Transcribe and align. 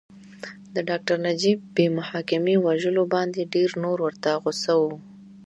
د 0.73 0.75
ډاکټر 0.89 1.17
نجیب 1.27 1.59
بې 1.75 1.85
محاکمې 1.97 2.55
وژلو 2.65 3.03
باندې 3.13 3.49
ډېر 3.53 3.69
نور 3.83 3.97
ورته 4.05 4.29
غوسه 4.41 4.73
وو 4.81 4.93